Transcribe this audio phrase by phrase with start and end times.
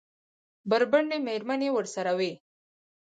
[0.69, 2.31] بربنډې مېرمنې ورسره وې؟